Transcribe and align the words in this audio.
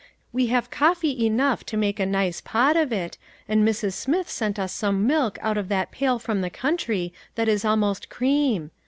We 0.33 0.47
have 0.47 0.71
coffee 0.71 1.27
enough 1.27 1.63
to 1.67 1.77
make 1.77 1.99
a 1.99 2.07
nice 2.07 2.41
pot 2.41 2.75
of 2.75 2.91
it, 2.91 3.19
and 3.47 3.63
Mrs. 3.63 3.93
Smith 3.93 4.31
sent 4.31 4.57
us 4.57 4.73
some 4.73 5.05
milk 5.05 5.37
out 5.43 5.59
of 5.59 5.69
that 5.69 5.91
pail 5.91 6.17
from 6.17 6.41
the 6.41 6.49
country 6.49 7.13
that 7.35 7.47
is 7.47 7.63
almost 7.63 8.09
cream. 8.09 8.71